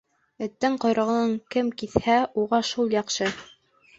Эттең 0.43 0.77
ҡойроғон 0.85 1.35
кем 1.55 1.69
киҫһә, 1.83 2.17
уға 2.45 2.61
шул 2.73 2.95
яҡшы. 2.97 3.29